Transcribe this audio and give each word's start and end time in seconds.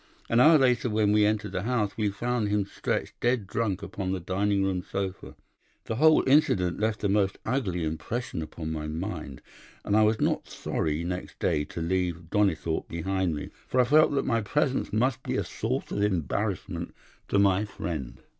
An 0.29 0.39
hour 0.39 0.57
later, 0.57 0.89
when 0.89 1.11
we 1.11 1.27
entered 1.27 1.51
the 1.51 1.61
house, 1.61 1.95
we 1.95 2.09
found 2.09 2.49
him 2.49 2.65
stretched 2.65 3.19
dead 3.19 3.45
drunk 3.45 3.83
upon 3.83 4.11
the 4.11 4.19
dining 4.19 4.63
room 4.63 4.81
sofa. 4.81 5.35
The 5.85 5.97
whole 5.97 6.27
incident 6.27 6.79
left 6.79 7.03
a 7.03 7.07
most 7.07 7.37
ugly 7.45 7.83
impression 7.83 8.41
upon 8.41 8.71
my 8.71 8.87
mind, 8.87 9.43
and 9.85 9.95
I 9.95 10.01
was 10.01 10.19
not 10.19 10.49
sorry 10.49 11.03
next 11.03 11.37
day 11.37 11.65
to 11.65 11.83
leave 11.83 12.31
Donnithorpe 12.31 12.87
behind 12.89 13.35
me, 13.35 13.51
for 13.67 13.79
I 13.79 13.83
felt 13.83 14.11
that 14.13 14.25
my 14.25 14.41
presence 14.41 14.91
must 14.91 15.21
be 15.21 15.37
a 15.37 15.43
source 15.43 15.91
of 15.91 16.01
embarrassment 16.01 16.95
to 17.27 17.37
my 17.37 17.63
friend. 17.65 18.21